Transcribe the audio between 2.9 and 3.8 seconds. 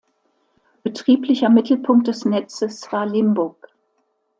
war Limburg.